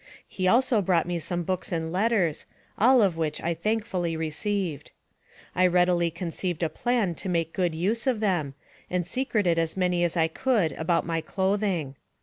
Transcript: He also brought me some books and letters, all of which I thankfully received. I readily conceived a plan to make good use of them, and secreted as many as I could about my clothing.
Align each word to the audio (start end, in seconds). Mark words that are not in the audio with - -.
He 0.27 0.47
also 0.47 0.81
brought 0.81 1.05
me 1.05 1.19
some 1.19 1.43
books 1.43 1.71
and 1.71 1.91
letters, 1.91 2.47
all 2.75 3.03
of 3.03 3.17
which 3.17 3.39
I 3.39 3.53
thankfully 3.53 4.17
received. 4.17 4.89
I 5.53 5.67
readily 5.67 6.09
conceived 6.09 6.63
a 6.63 6.69
plan 6.69 7.13
to 7.13 7.29
make 7.29 7.53
good 7.53 7.75
use 7.75 8.07
of 8.07 8.19
them, 8.19 8.55
and 8.89 9.05
secreted 9.05 9.59
as 9.59 9.77
many 9.77 10.03
as 10.03 10.17
I 10.17 10.27
could 10.27 10.71
about 10.71 11.05
my 11.05 11.21
clothing. 11.21 11.95